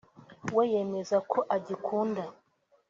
we 0.55 0.63
yemeza 0.73 1.17
ko 1.31 1.39
agikunda 1.55 2.23